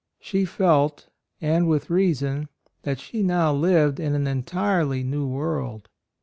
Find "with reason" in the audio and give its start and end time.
1.69-2.49